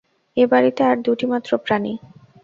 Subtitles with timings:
[0.37, 1.93] এ বাড়িতে আর দুটি মাত্র প্রাণী।